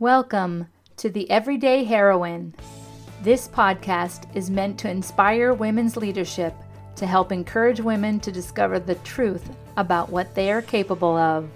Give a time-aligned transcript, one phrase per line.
[0.00, 0.68] Welcome
[0.98, 2.54] to the Everyday Heroine.
[3.24, 6.54] This podcast is meant to inspire women's leadership
[6.94, 11.50] to help encourage women to discover the truth about what they are capable of.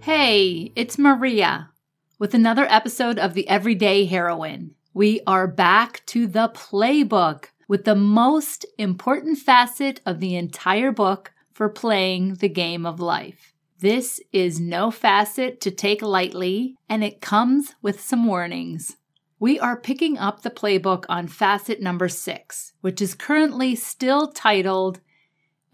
[0.00, 1.70] Hey, it's Maria
[2.18, 4.72] with another episode of the Everyday Heroine.
[4.92, 11.32] We are back to the playbook with the most important facet of the entire book
[11.54, 13.53] for playing the game of life.
[13.84, 18.96] This is no facet to take lightly, and it comes with some warnings.
[19.38, 25.00] We are picking up the playbook on facet number six, which is currently still titled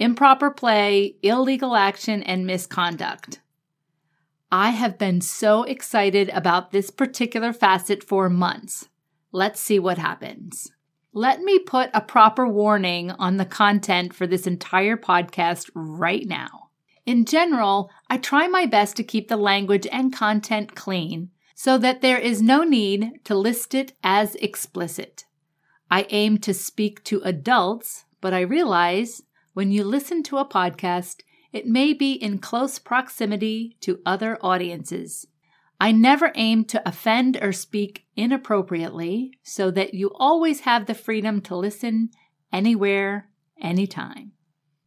[0.00, 3.42] Improper Play, Illegal Action, and Misconduct.
[4.50, 8.88] I have been so excited about this particular facet for months.
[9.30, 10.72] Let's see what happens.
[11.12, 16.70] Let me put a proper warning on the content for this entire podcast right now.
[17.06, 22.00] In general, I try my best to keep the language and content clean so that
[22.00, 25.26] there is no need to list it as explicit.
[25.88, 29.22] I aim to speak to adults, but I realize
[29.54, 31.20] when you listen to a podcast,
[31.52, 35.28] it may be in close proximity to other audiences.
[35.80, 41.40] I never aim to offend or speak inappropriately so that you always have the freedom
[41.42, 42.10] to listen
[42.52, 43.28] anywhere,
[43.60, 44.32] anytime.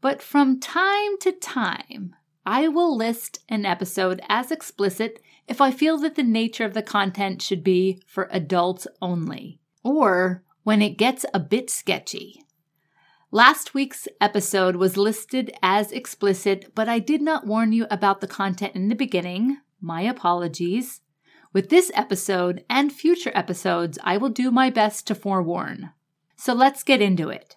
[0.02, 5.98] But from time to time, I will list an episode as explicit if I feel
[6.00, 11.26] that the nature of the content should be for adults only, or when it gets
[11.34, 12.44] a bit sketchy.
[13.32, 18.28] Last week's episode was listed as explicit, but I did not warn you about the
[18.28, 19.58] content in the beginning.
[19.82, 21.02] My apologies.
[21.52, 25.92] With this episode and future episodes, I will do my best to forewarn.
[26.36, 27.56] So let's get into it.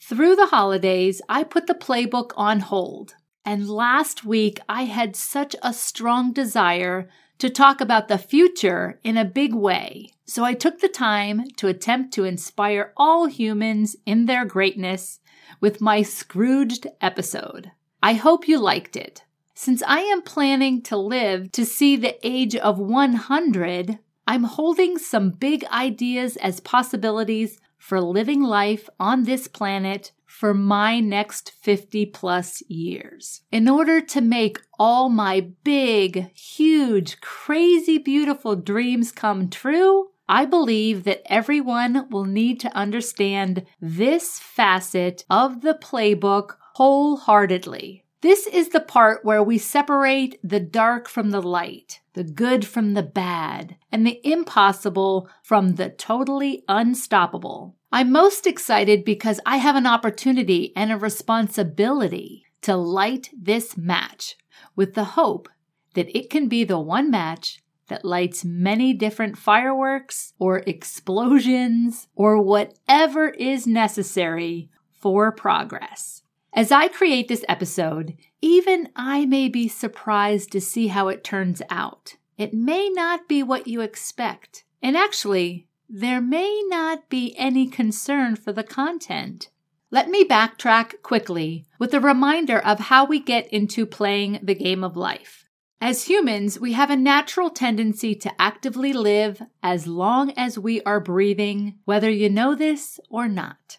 [0.00, 3.14] Through the holidays, I put the playbook on hold.
[3.44, 9.16] And last week, I had such a strong desire to talk about the future in
[9.16, 10.12] a big way.
[10.26, 15.20] So I took the time to attempt to inspire all humans in their greatness
[15.60, 17.72] with my Scrooged episode.
[18.02, 19.24] I hope you liked it.
[19.54, 25.30] Since I am planning to live to see the age of 100, I'm holding some
[25.30, 32.62] big ideas as possibilities for living life on this planet for my next 50 plus
[32.62, 33.42] years.
[33.52, 41.04] In order to make all my big, huge, crazy, beautiful dreams come true, I believe
[41.04, 48.06] that everyone will need to understand this facet of the playbook wholeheartedly.
[48.22, 52.92] This is the part where we separate the dark from the light, the good from
[52.92, 57.76] the bad, and the impossible from the totally unstoppable.
[57.90, 64.36] I'm most excited because I have an opportunity and a responsibility to light this match
[64.76, 65.48] with the hope
[65.94, 72.40] that it can be the one match that lights many different fireworks or explosions or
[72.42, 76.22] whatever is necessary for progress.
[76.52, 81.62] As I create this episode, even I may be surprised to see how it turns
[81.70, 82.16] out.
[82.36, 84.64] It may not be what you expect.
[84.82, 89.48] And actually, there may not be any concern for the content.
[89.92, 94.82] Let me backtrack quickly with a reminder of how we get into playing the game
[94.82, 95.44] of life.
[95.80, 101.00] As humans, we have a natural tendency to actively live as long as we are
[101.00, 103.78] breathing, whether you know this or not.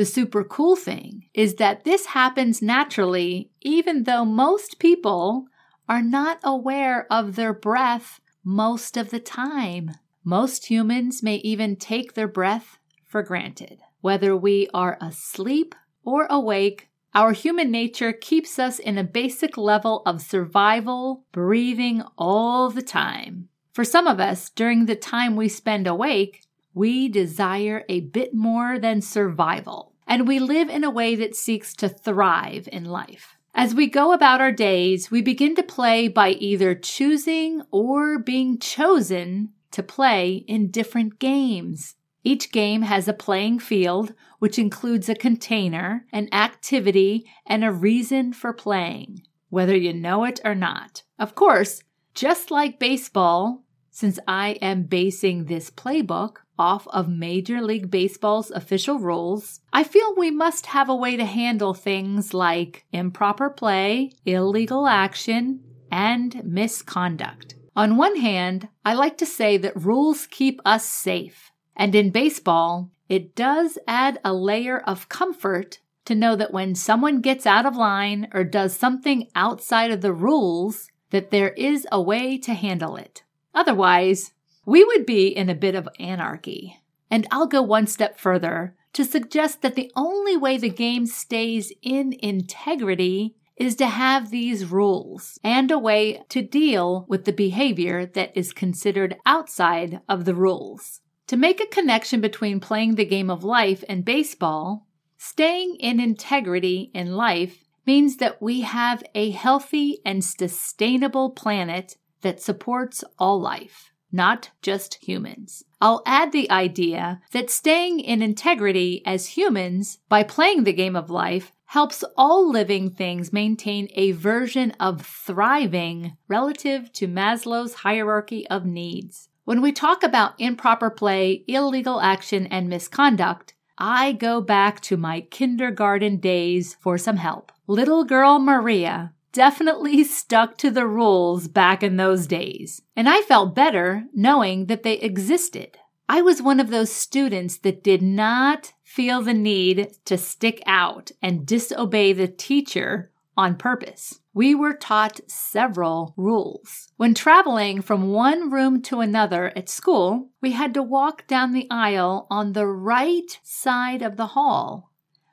[0.00, 5.44] The super cool thing is that this happens naturally, even though most people
[5.90, 9.90] are not aware of their breath most of the time.
[10.24, 13.80] Most humans may even take their breath for granted.
[14.00, 20.00] Whether we are asleep or awake, our human nature keeps us in a basic level
[20.06, 23.50] of survival, breathing all the time.
[23.74, 26.40] For some of us, during the time we spend awake,
[26.72, 31.72] we desire a bit more than survival and we live in a way that seeks
[31.76, 33.36] to thrive in life.
[33.54, 38.58] As we go about our days, we begin to play by either choosing or being
[38.58, 41.94] chosen to play in different games.
[42.24, 48.32] Each game has a playing field, which includes a container, an activity, and a reason
[48.32, 51.04] for playing, whether you know it or not.
[51.20, 51.84] Of course,
[52.14, 58.98] just like baseball, since I am basing this playbook off of Major League Baseball's official
[58.98, 64.86] rules, I feel we must have a way to handle things like improper play, illegal
[64.86, 67.54] action, and misconduct.
[67.74, 71.50] On one hand, I like to say that rules keep us safe.
[71.74, 77.22] And in baseball, it does add a layer of comfort to know that when someone
[77.22, 82.02] gets out of line or does something outside of the rules, that there is a
[82.02, 83.22] way to handle it.
[83.54, 84.32] Otherwise,
[84.70, 86.80] we would be in a bit of anarchy.
[87.10, 91.72] And I'll go one step further to suggest that the only way the game stays
[91.82, 98.06] in integrity is to have these rules and a way to deal with the behavior
[98.06, 101.00] that is considered outside of the rules.
[101.26, 104.86] To make a connection between playing the game of life and baseball,
[105.18, 112.40] staying in integrity in life means that we have a healthy and sustainable planet that
[112.40, 115.64] supports all life, not just humans.
[115.80, 121.10] I'll add the idea that staying in integrity as humans by playing the game of
[121.10, 128.66] life helps all living things maintain a version of thriving relative to Maslow's hierarchy of
[128.66, 129.28] needs.
[129.44, 135.22] When we talk about improper play, illegal action, and misconduct, I go back to my
[135.22, 137.50] kindergarten days for some help.
[137.66, 143.54] Little girl Maria definitely stuck to the rules back in those days, and I felt
[143.54, 145.78] better knowing that they existed.
[146.08, 151.12] I was one of those students that did not feel the need to stick out
[151.22, 154.18] and disobey the teacher on purpose.
[154.34, 156.88] We were taught several rules.
[156.96, 161.68] When traveling from one room to another at school, we had to walk down the
[161.70, 164.89] aisle on the right side of the hall.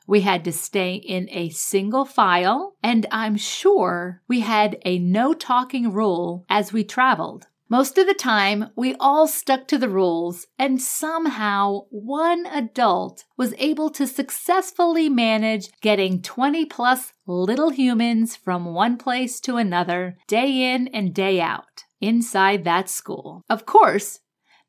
[0.08, 5.34] We had to stay in a single file, and I'm sure we had a no
[5.34, 7.48] talking rule as we traveled.
[7.70, 13.54] Most of the time, we all stuck to the rules, and somehow one adult was
[13.58, 20.74] able to successfully manage getting 20 plus little humans from one place to another, day
[20.74, 23.44] in and day out, inside that school.
[23.50, 24.20] Of course,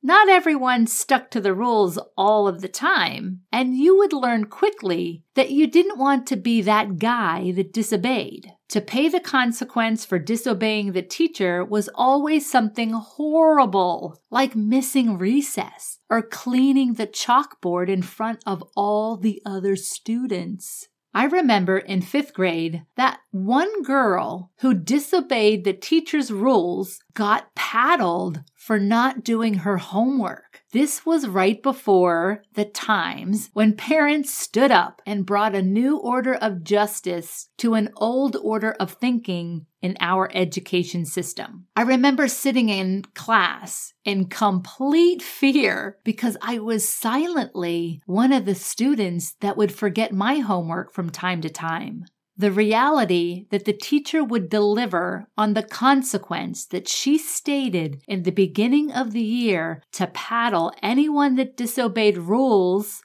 [0.02, 5.24] not everyone stuck to the rules all of the time, and you would learn quickly
[5.34, 8.52] that you didn't want to be that guy that disobeyed.
[8.68, 15.98] To pay the consequence for disobeying the teacher was always something horrible, like missing recess
[16.10, 20.88] or cleaning the chalkboard in front of all the other students.
[21.14, 28.42] I remember in fifth grade that one girl who disobeyed the teacher's rules got paddled
[28.68, 30.60] for not doing her homework.
[30.72, 36.34] This was right before the times when parents stood up and brought a new order
[36.34, 41.64] of justice to an old order of thinking in our education system.
[41.76, 48.54] I remember sitting in class in complete fear because I was silently one of the
[48.54, 52.04] students that would forget my homework from time to time
[52.38, 58.30] the reality that the teacher would deliver on the consequence that she stated in the
[58.30, 63.02] beginning of the year to paddle anyone that disobeyed rules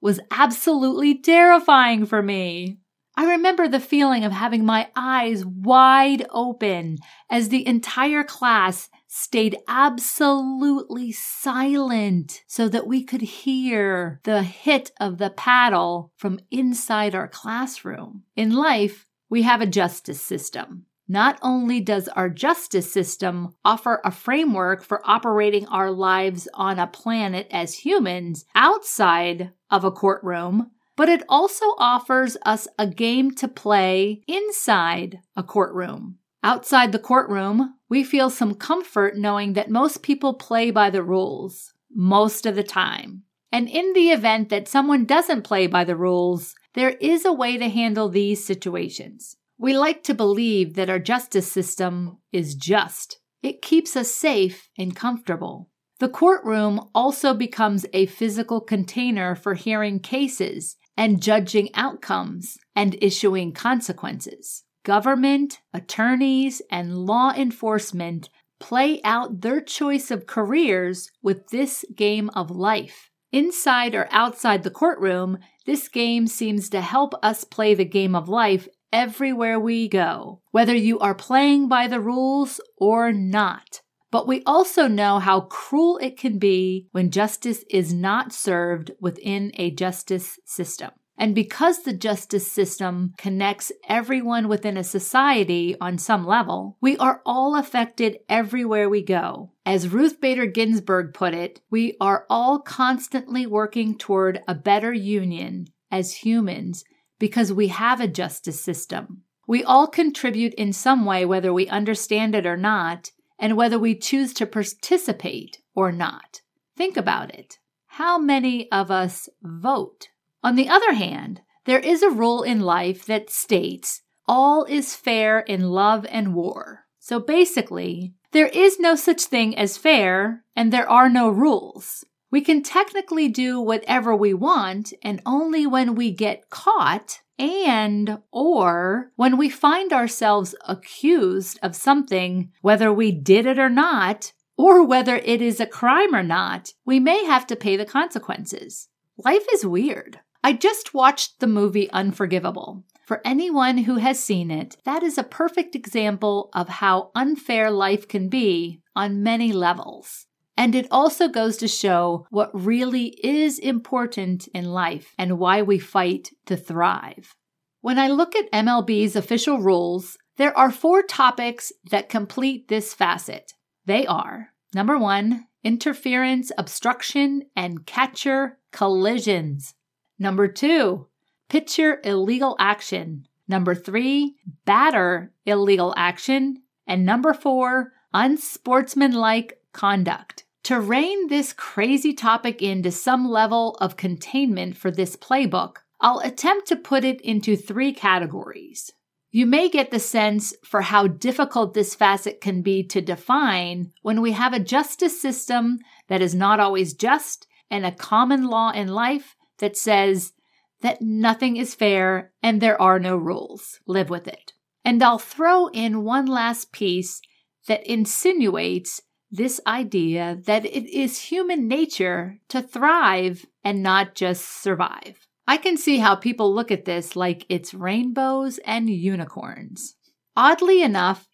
[0.00, 2.76] was absolutely terrifying for me.
[3.16, 6.98] I remember the feeling of having my eyes wide open
[7.30, 15.18] as the entire class stayed absolutely silent so that we could hear the hit of
[15.18, 18.22] the paddle from inside our classroom.
[18.36, 20.86] In life, we have a justice system.
[21.06, 26.86] Not only does our justice system offer a framework for operating our lives on a
[26.86, 33.46] planet as humans outside of a courtroom, but it also offers us a game to
[33.46, 36.16] play inside a courtroom.
[36.44, 41.72] Outside the courtroom, we feel some comfort knowing that most people play by the rules
[41.94, 43.22] most of the time.
[43.52, 47.58] And in the event that someone doesn't play by the rules, there is a way
[47.58, 49.36] to handle these situations.
[49.58, 53.20] We like to believe that our justice system is just.
[53.42, 55.68] It keeps us safe and comfortable.
[56.00, 63.52] The courtroom also becomes a physical container for hearing cases and judging outcomes and issuing
[63.52, 64.64] consequences.
[64.84, 72.50] Government, attorneys, and law enforcement play out their choice of careers with this game of
[72.50, 73.10] life.
[73.30, 78.28] Inside or outside the courtroom, this game seems to help us play the game of
[78.28, 83.80] life everywhere we go, whether you are playing by the rules or not.
[84.10, 89.52] But we also know how cruel it can be when justice is not served within
[89.54, 90.90] a justice system.
[91.22, 97.22] And because the justice system connects everyone within a society on some level, we are
[97.24, 99.52] all affected everywhere we go.
[99.64, 105.68] As Ruth Bader Ginsburg put it, we are all constantly working toward a better union
[105.92, 106.82] as humans
[107.20, 109.22] because we have a justice system.
[109.46, 113.94] We all contribute in some way, whether we understand it or not, and whether we
[113.94, 116.40] choose to participate or not.
[116.76, 117.58] Think about it.
[117.86, 120.08] How many of us vote?
[120.42, 125.40] On the other hand, there is a rule in life that states all is fair
[125.40, 126.86] in love and war.
[126.98, 132.04] So basically, There is no such thing as fair, and there are no rules.
[132.30, 139.12] We can technically do whatever we want, and only when we get caught and or
[139.16, 145.16] when we find ourselves accused of something, whether we did it or not, or whether
[145.16, 148.88] it is a crime or not, we may have to pay the consequences.
[149.18, 150.20] Life is weird.
[150.44, 152.84] I just watched the movie Unforgivable.
[153.06, 158.08] For anyone who has seen it, that is a perfect example of how unfair life
[158.08, 160.26] can be on many levels.
[160.56, 165.78] And it also goes to show what really is important in life and why we
[165.78, 167.34] fight to thrive.
[167.80, 173.52] When I look at MLB's official rules, there are four topics that complete this facet.
[173.86, 179.74] They are number one, interference, obstruction, and catcher collisions.
[180.22, 181.08] Number two,
[181.48, 183.26] pitcher illegal action.
[183.48, 186.62] Number three, batter illegal action.
[186.86, 190.44] And number four, unsportsmanlike conduct.
[190.62, 196.68] To rein this crazy topic into some level of containment for this playbook, I'll attempt
[196.68, 198.92] to put it into three categories.
[199.32, 204.20] You may get the sense for how difficult this facet can be to define when
[204.20, 208.86] we have a justice system that is not always just and a common law in
[208.86, 210.32] life that says
[210.80, 213.78] that nothing is fair and there are no rules.
[213.86, 214.52] Live with it.
[214.84, 217.22] And I'll throw in one last piece
[217.68, 219.00] that insinuates
[219.30, 225.28] this idea that it is human nature to thrive and not just survive.
[225.46, 229.94] I can see how people look at this like it's rainbows and unicorns.
[230.36, 231.28] Oddly enough,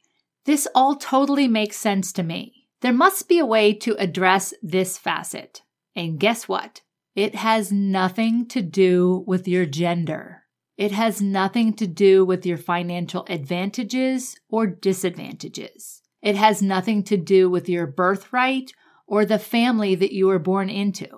[0.45, 2.69] this all totally makes sense to me.
[2.83, 5.63] There must be a way to address this facet.
[5.97, 6.83] And guess what?
[7.19, 10.45] It has nothing to do with your gender.
[10.77, 16.01] It has nothing to do with your financial advantages or disadvantages.
[16.23, 18.73] It has nothing to do with your birthright
[19.09, 21.09] or the family that you were born into.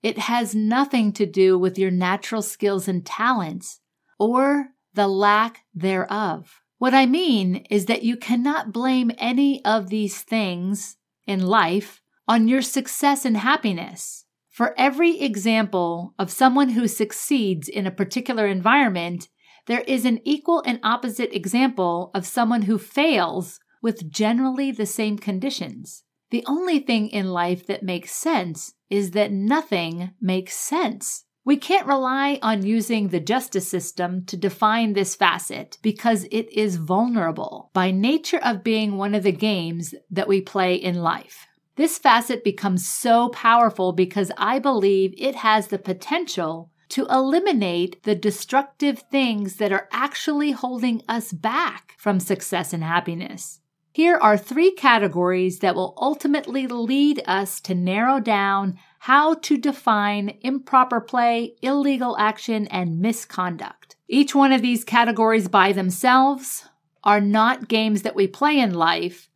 [0.00, 3.80] It has nothing to do with your natural skills and talents
[4.16, 6.62] or the lack thereof.
[6.78, 12.46] What I mean is that you cannot blame any of these things in life on
[12.46, 14.24] your success and happiness.
[14.58, 19.28] For every example of someone who succeeds in a particular environment,
[19.68, 25.16] there is an equal and opposite example of someone who fails with generally the same
[25.16, 26.02] conditions.
[26.32, 31.24] The only thing in life that makes sense is that nothing makes sense.
[31.44, 36.78] We can't rely on using the justice system to define this facet because it is
[36.78, 41.46] vulnerable by nature of being one of the games that we play in life.
[41.78, 48.16] This facet becomes so powerful because I believe it has the potential to eliminate the
[48.16, 53.60] destructive things that are actually holding us back from success and happiness.
[53.92, 60.36] Here are three categories that will ultimately lead us to narrow down how to define
[60.40, 63.94] improper play, illegal action, and misconduct.
[64.08, 66.64] Each one of these categories by themselves
[67.04, 69.28] are not games that we play in life,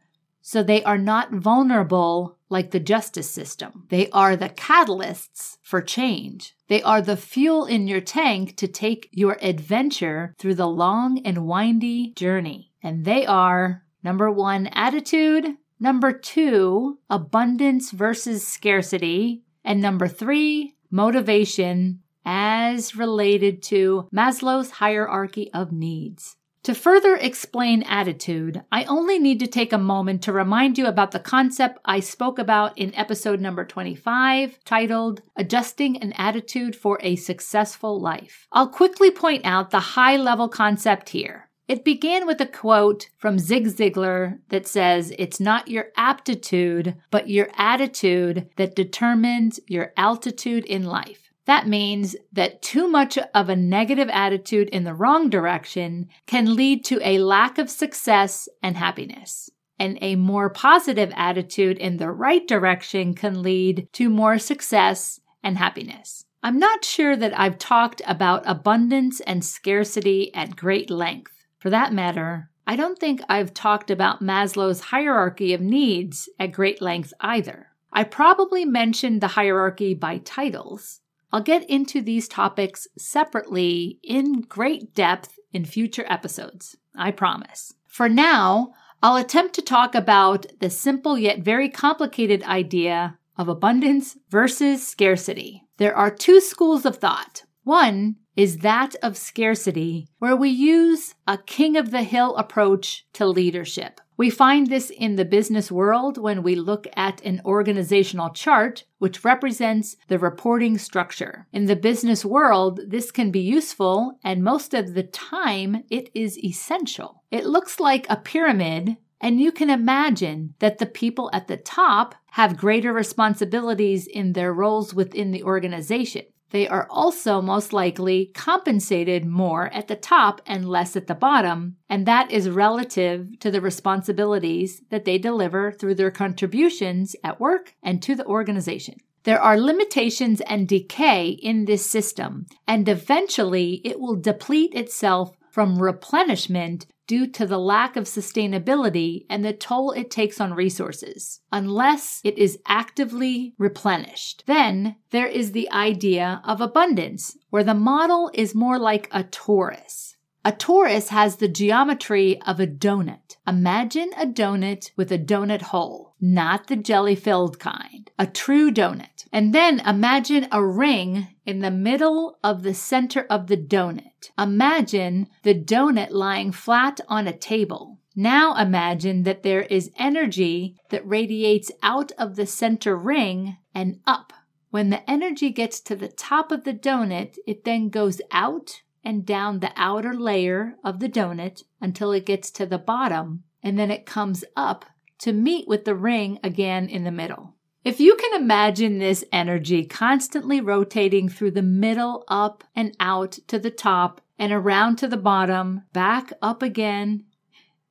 [0.43, 3.87] so they are not vulnerable like the justice system.
[3.89, 6.55] They are the catalysts for change.
[6.69, 11.47] They are the fuel in your tank to take your adventure through the long and
[11.47, 12.73] windy journey.
[12.83, 15.47] And they are number one, attitude.
[15.81, 19.45] Number two, abundance versus scarcity.
[19.65, 26.37] And number three, motivation as related to Maslow's hierarchy of needs.
[26.65, 31.11] To further explain attitude, I only need to take a moment to remind you about
[31.11, 37.17] the concept I spoke about in episode number 25, titled Adjusting an Attitude for a
[37.17, 38.47] Successful Life.
[38.53, 41.49] I'll quickly point out the high level concept here.
[41.67, 47.29] It began with a quote from Zig Ziglar that says, It's not your aptitude, but
[47.29, 51.22] your attitude that determines your altitude in life.
[51.47, 56.85] That means that too much of a negative attitude in the wrong direction can lead
[56.85, 59.51] to a lack of success and happiness.
[59.79, 65.59] And a more positive attitude in the right direction can lead to more success and
[65.59, 66.25] happiness.
[66.45, 71.33] I'm not sure that I've talked about abundance and scarcity at great length.
[71.59, 76.81] For that matter, I don't think I've talked about Maslow's hierarchy of needs at great
[76.81, 77.69] length either.
[77.93, 81.01] I probably mentioned the hierarchy by titles,
[81.33, 86.77] I'll get into these topics separately in great depth in future episodes.
[86.95, 87.73] I promise.
[87.89, 88.73] For now,
[89.03, 95.65] I'll attempt to talk about the simple yet very complicated idea of abundance versus scarcity.
[95.79, 97.45] There are two schools of thought.
[97.65, 103.27] One is that of scarcity, where we use a king of the hill approach to
[103.27, 104.01] leadership.
[104.23, 109.25] We find this in the business world when we look at an organizational chart, which
[109.25, 111.49] represents the reporting structure.
[111.53, 116.39] In the business world, this can be useful, and most of the time, it is
[116.39, 117.25] essential.
[117.33, 122.17] It looks like a pyramid and you can imagine that the people at the top
[122.33, 126.25] have greater responsibilities in their roles within the organization.
[126.53, 131.77] They are also most likely compensated more at the top and less at the bottom,
[131.89, 137.75] and that is relative to the responsibilities that they deliver through their contributions at work
[137.83, 138.97] and to the organization.
[139.25, 145.81] There are limitations and decay in this system, and eventually it will deplete itself from
[145.81, 152.21] replenishment due to the lack of sustainability and the toll it takes on resources, unless
[152.25, 154.45] it is actively replenished.
[154.47, 160.17] Then there is the idea of abundance, where the model is more like a torus.
[160.45, 163.37] A torus has the geometry of a donut.
[163.47, 169.27] Imagine a donut with a donut hole, not the jelly filled kind, a true donut.
[169.33, 174.31] And then imagine a ring in the middle of the center of the donut.
[174.39, 177.99] Imagine the donut lying flat on a table.
[178.15, 184.33] Now imagine that there is energy that radiates out of the center ring and up.
[184.71, 189.27] When the energy gets to the top of the donut, it then goes out and
[189.27, 193.91] down the outer layer of the donut until it gets to the bottom, and then
[193.91, 194.85] it comes up
[195.23, 197.55] to meet with the ring again in the middle.
[197.85, 203.59] If you can imagine this energy constantly rotating through the middle, up and out to
[203.59, 207.25] the top and around to the bottom, back up again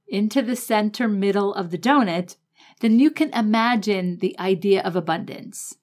[0.07, 2.35] into the center middle of the donut,
[2.81, 5.75] then you can imagine the idea of abundance.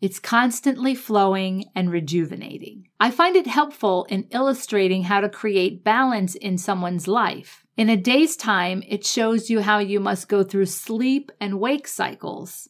[0.00, 2.88] It's constantly flowing and rejuvenating.
[2.98, 7.59] I find it helpful in illustrating how to create balance in someone's life.
[7.76, 11.88] In a day's time, it shows you how you must go through sleep and wake
[11.88, 12.68] cycles.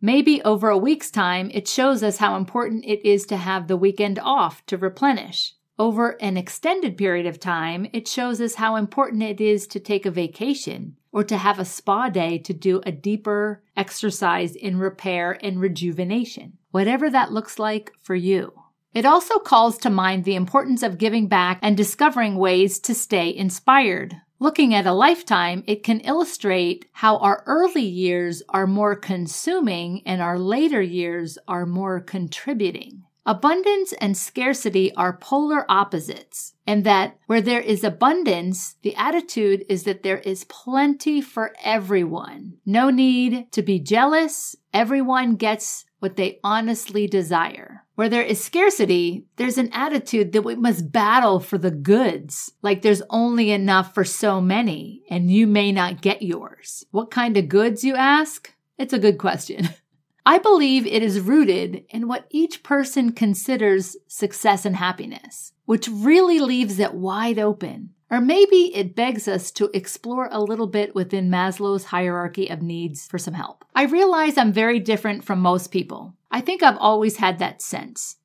[0.00, 3.76] Maybe over a week's time, it shows us how important it is to have the
[3.76, 5.54] weekend off to replenish.
[5.78, 10.04] Over an extended period of time, it shows us how important it is to take
[10.04, 15.38] a vacation or to have a spa day to do a deeper exercise in repair
[15.42, 18.52] and rejuvenation, whatever that looks like for you.
[18.94, 23.34] It also calls to mind the importance of giving back and discovering ways to stay
[23.34, 24.16] inspired.
[24.42, 30.22] Looking at a lifetime, it can illustrate how our early years are more consuming and
[30.22, 33.02] our later years are more contributing.
[33.26, 39.84] Abundance and scarcity are polar opposites, and that where there is abundance, the attitude is
[39.84, 42.54] that there is plenty for everyone.
[42.64, 44.56] No need to be jealous.
[44.72, 47.84] Everyone gets what they honestly desire.
[47.94, 52.82] Where there is scarcity, there's an attitude that we must battle for the goods, like
[52.82, 56.84] there's only enough for so many, and you may not get yours.
[56.90, 58.52] What kind of goods, you ask?
[58.78, 59.68] It's a good question.
[60.26, 66.40] I believe it is rooted in what each person considers success and happiness, which really
[66.40, 67.94] leaves it wide open.
[68.10, 73.06] Or maybe it begs us to explore a little bit within Maslow's hierarchy of needs
[73.06, 73.64] for some help.
[73.74, 76.14] I realize I'm very different from most people.
[76.30, 78.16] I think I've always had that sense.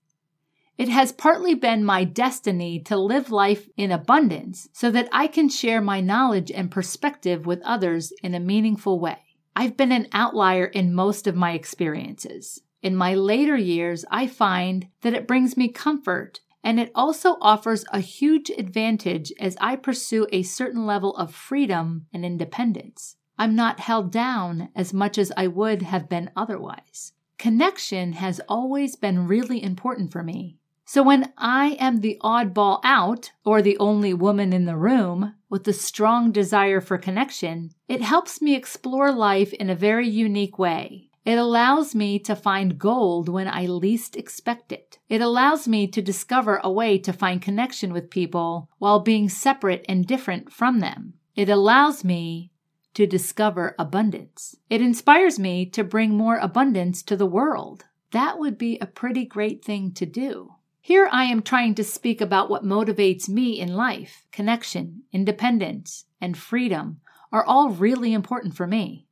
[0.78, 5.50] It has partly been my destiny to live life in abundance so that I can
[5.50, 9.20] share my knowledge and perspective with others in a meaningful way.
[9.56, 12.62] I've been an outlier in most of my experiences.
[12.82, 17.86] In my later years, I find that it brings me comfort and it also offers
[17.92, 23.18] a huge advantage as I pursue a certain level of freedom and independence.
[23.38, 27.14] I'm not held down as much as I would have been otherwise.
[27.38, 30.58] Connection has always been really important for me.
[30.88, 35.68] So when I am the oddball out or the only woman in the room with
[35.68, 41.10] a strong desire for connection, it helps me explore life in a very unique way.
[41.26, 45.00] It allows me to find gold when I least expect it.
[45.10, 49.84] It allows me to discover a way to find connection with people while being separate
[49.90, 51.16] and different from them.
[51.36, 52.52] It allows me
[52.94, 54.56] to discover abundance.
[54.70, 57.86] It inspires me to bring more abundance to the world.
[58.12, 60.55] That would be a pretty great thing to do.
[60.86, 64.28] Here I am trying to speak about what motivates me in life.
[64.32, 69.08] Connection, independence, and freedom are all really important for me.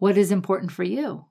[0.00, 1.26] What is important for you?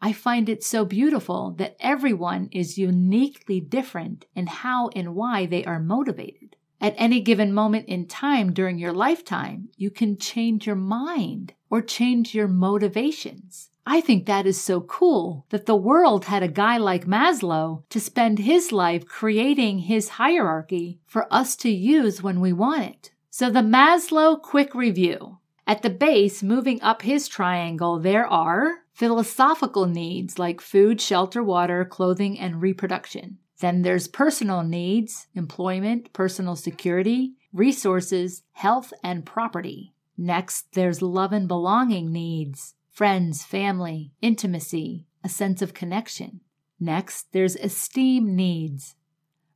[0.00, 5.64] I find it so beautiful that everyone is uniquely different in how and why they
[5.64, 6.54] are motivated.
[6.80, 11.82] At any given moment in time during your lifetime, you can change your mind or
[11.82, 13.70] change your motivations.
[13.86, 18.00] I think that is so cool that the world had a guy like Maslow to
[18.00, 23.10] spend his life creating his hierarchy for us to use when we want it.
[23.30, 29.86] So, the Maslow quick review At the base, moving up his triangle, there are physiological
[29.86, 33.38] needs like food, shelter, water, clothing, and reproduction.
[33.60, 39.94] Then there's personal needs, employment, personal security, resources, health, and property.
[40.16, 46.40] Next, there's love and belonging needs, friends, family, intimacy, a sense of connection.
[46.78, 48.94] Next, there's esteem needs,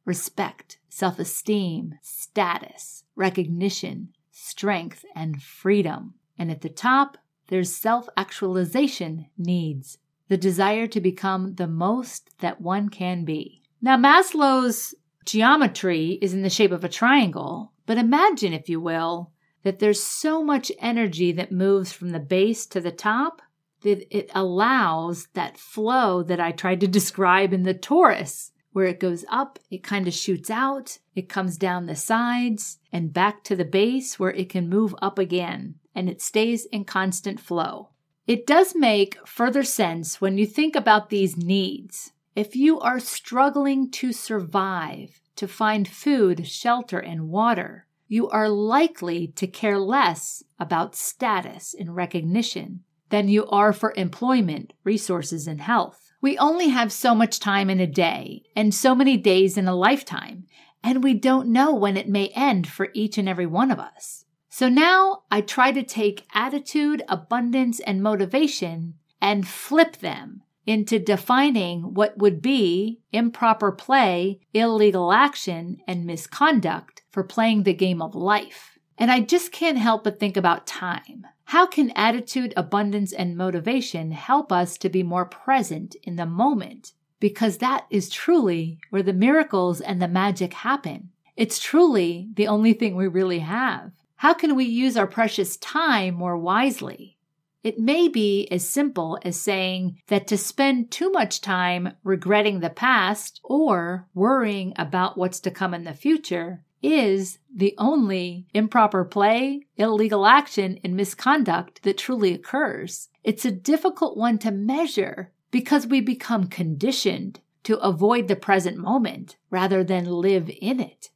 [0.04, 6.14] respect, self esteem, status, recognition, strength, and freedom.
[6.36, 9.98] And at the top, there's self actualization needs,
[10.28, 13.62] the desire to become the most that one can be.
[13.80, 19.30] Now, Maslow's geometry is in the shape of a triangle, but imagine, if you will,
[19.68, 23.42] that there's so much energy that moves from the base to the top
[23.82, 28.98] that it allows that flow that I tried to describe in the torus, where it
[28.98, 33.54] goes up, it kind of shoots out, it comes down the sides and back to
[33.54, 37.90] the base where it can move up again, and it stays in constant flow.
[38.26, 42.12] It does make further sense when you think about these needs.
[42.34, 49.28] If you are struggling to survive, to find food, shelter, and water, you are likely
[49.28, 56.10] to care less about status and recognition than you are for employment, resources, and health.
[56.20, 59.74] We only have so much time in a day and so many days in a
[59.74, 60.46] lifetime,
[60.82, 64.24] and we don't know when it may end for each and every one of us.
[64.48, 71.94] So now I try to take attitude, abundance, and motivation and flip them into defining
[71.94, 78.78] what would be improper play, illegal action, and misconduct for playing the game of life.
[78.96, 81.26] And I just can't help but think about time.
[81.46, 86.92] How can attitude, abundance, and motivation help us to be more present in the moment?
[87.18, 91.10] Because that is truly where the miracles and the magic happen.
[91.34, 93.90] It's truly the only thing we really have.
[94.14, 97.18] How can we use our precious time more wisely?
[97.64, 102.70] It may be as simple as saying that to spend too much time regretting the
[102.70, 109.62] past or worrying about what's to come in the future is the only improper play,
[109.76, 113.08] illegal action, and misconduct that truly occurs.
[113.24, 119.36] It's a difficult one to measure because we become conditioned to avoid the present moment
[119.50, 121.10] rather than live in it.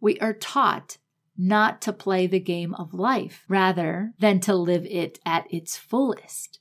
[0.00, 0.98] We are taught
[1.38, 6.58] not to play the game of life rather than to live it at its fullest.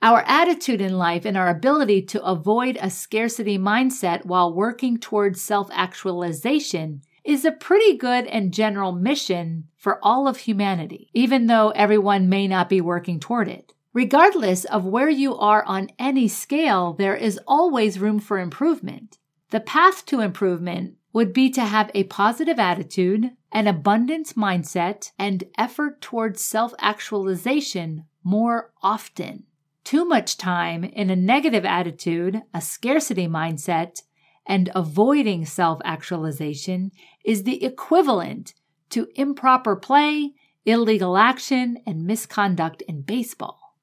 [0.00, 5.42] Our attitude in life and our ability to avoid a scarcity mindset while working towards
[5.42, 11.68] self actualization is a pretty good and general mission for all of humanity, even though
[11.70, 13.74] everyone may not be working toward it.
[13.92, 19.18] Regardless of where you are on any scale, there is always room for improvement.
[19.50, 25.44] The path to improvement would be to have a positive attitude, an abundance mindset, and
[25.58, 29.44] effort towards self actualization more often.
[29.84, 34.00] Too much time in a negative attitude, a scarcity mindset,
[34.48, 36.90] and avoiding self actualization
[37.24, 38.54] is the equivalent
[38.90, 40.32] to improper play,
[40.64, 43.76] illegal action, and misconduct in baseball.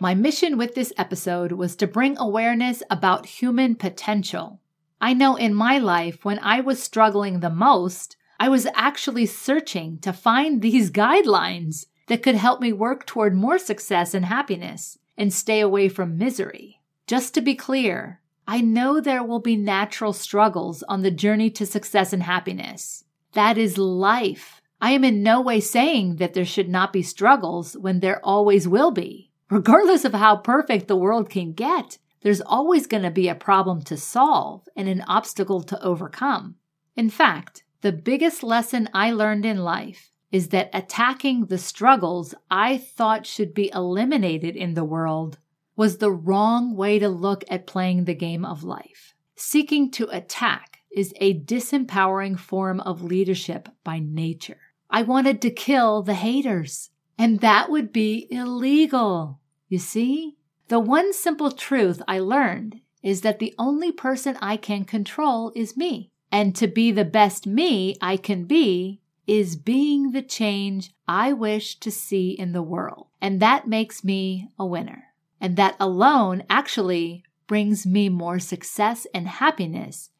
[0.00, 4.60] My mission with this episode was to bring awareness about human potential.
[5.00, 9.98] I know in my life, when I was struggling the most, I was actually searching
[9.98, 15.32] to find these guidelines that could help me work toward more success and happiness and
[15.32, 16.80] stay away from misery.
[17.06, 18.20] Just to be clear,
[18.52, 23.02] I know there will be natural struggles on the journey to success and happiness.
[23.32, 24.60] That is life.
[24.78, 28.68] I am in no way saying that there should not be struggles when there always
[28.68, 29.30] will be.
[29.50, 33.80] Regardless of how perfect the world can get, there's always going to be a problem
[33.84, 36.56] to solve and an obstacle to overcome.
[36.94, 42.76] In fact, the biggest lesson I learned in life is that attacking the struggles I
[42.76, 45.38] thought should be eliminated in the world
[45.76, 49.14] was the wrong way to look at playing the game of life.
[49.36, 54.60] Seeking to attack is a disempowering form of leadership by nature.
[54.90, 59.40] I wanted to kill the haters, and that would be illegal.
[59.68, 60.36] You see?
[60.68, 65.76] The one simple truth I learned is that the only person I can control is
[65.76, 66.10] me.
[66.30, 71.76] And to be the best me I can be is being the change I wish
[71.80, 73.08] to see in the world.
[73.20, 75.11] And that makes me a winner.
[75.42, 80.10] And that alone actually brings me more success and happiness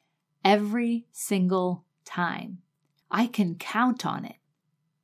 [0.45, 2.59] every single time.
[3.09, 4.37] I can count on it.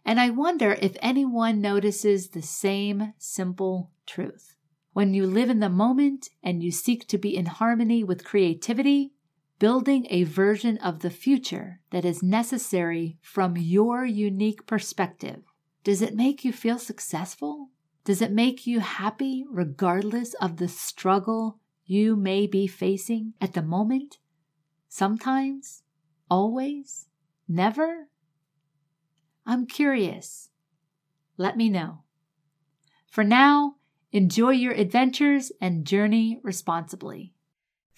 [0.05, 4.57] And I wonder if anyone notices the same simple truth.
[4.93, 9.13] When you live in the moment and you seek to be in harmony with creativity,
[9.61, 15.43] building a version of the future that is necessary from your unique perspective,
[15.85, 17.71] Does it make you feel successful?
[18.09, 23.61] Does it make you happy regardless of the struggle you may be facing at the
[23.61, 24.17] moment?
[24.89, 25.83] Sometimes?
[26.31, 27.09] Always?
[27.47, 28.09] Never?
[29.45, 30.49] I'm curious.
[31.37, 32.05] Let me know.
[33.11, 33.75] For now,
[34.11, 37.35] enjoy your adventures and journey responsibly.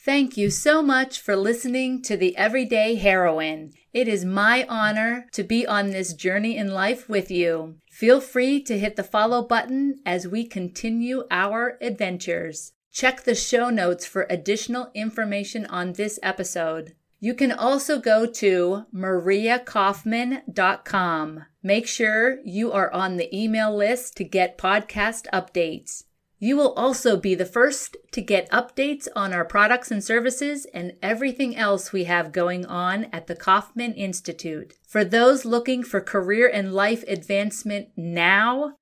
[0.03, 3.75] Thank you so much for listening to the Everyday Heroine.
[3.93, 7.75] It is my honor to be on this journey in life with you.
[7.91, 12.73] Feel free to hit the follow button as we continue our adventures.
[12.91, 16.95] Check the show notes for additional information on this episode.
[17.19, 21.45] You can also go to mariakauffman.com.
[21.63, 26.05] Make sure you are on the email list to get podcast updates.
[26.43, 30.95] You will also be the first to get updates on our products and services and
[31.03, 34.73] everything else we have going on at the Kauffman Institute.
[34.89, 38.77] For those looking for career and life advancement now,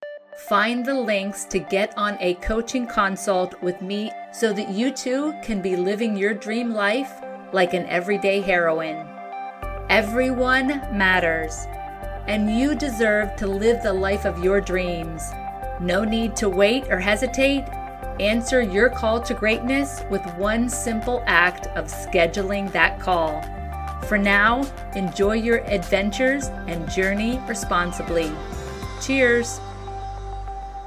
[0.49, 5.35] find the links to get on a coaching consult with me so that you too
[5.43, 7.11] can be living your dream life
[7.53, 9.05] like an everyday heroine.
[9.91, 11.67] Everyone matters,
[12.29, 15.25] and you deserve to live the life of your dreams.
[15.81, 17.65] No need to wait or hesitate.
[18.21, 23.41] Answer your call to greatness with one simple act of scheduling that call.
[24.09, 24.63] For now,
[24.95, 28.33] enjoy your adventures and journey responsibly.
[29.01, 29.61] Cheers!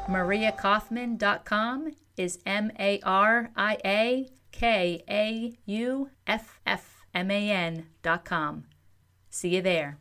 [0.08, 8.66] MariaKauffman.com is M A R I A K A U F F M A N.com.
[9.30, 9.98] See you there.